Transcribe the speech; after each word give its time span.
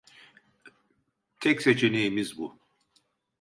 Tek 1.39 1.61
seçeneğimiz 1.61 2.37
bu. 2.37 2.59